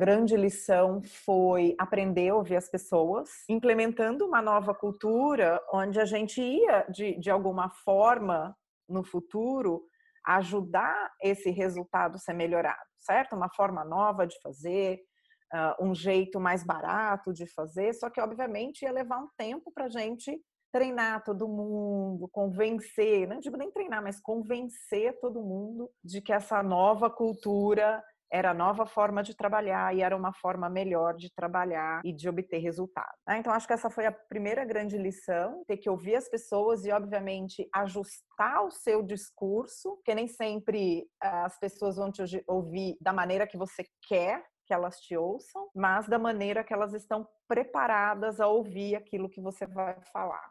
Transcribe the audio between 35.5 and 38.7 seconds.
ter que ouvir as pessoas e, obviamente, ajustar o